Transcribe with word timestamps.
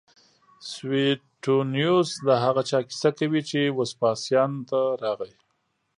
سویټونیوس 0.71 2.09
د 2.27 2.29
هغه 2.43 2.61
چا 2.69 2.79
کیسه 2.87 3.09
کوي 3.17 3.41
چې 3.49 3.61
وسپاسیان 3.77 4.51
ته 4.69 4.79
راغی 5.03 5.33